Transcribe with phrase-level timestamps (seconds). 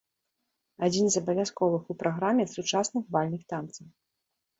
[0.85, 3.85] Адзін з абавязковых у праграме сучасных бальных танцаў.